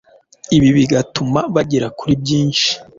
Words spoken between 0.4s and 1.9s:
ibi bigatuma bagera